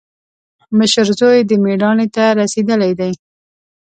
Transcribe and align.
مشر 0.77 1.07
زوی 1.19 1.39
دې 1.49 1.55
مېړانې 1.63 2.07
ته 2.15 2.23
رسېدلی 2.39 2.91
دی. 2.99 3.11